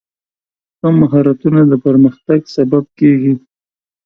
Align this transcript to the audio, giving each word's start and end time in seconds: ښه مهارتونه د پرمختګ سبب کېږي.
ښه 0.77 0.87
مهارتونه 0.99 1.61
د 1.71 1.73
پرمختګ 1.85 2.39
سبب 2.55 2.83
کېږي. 2.99 3.33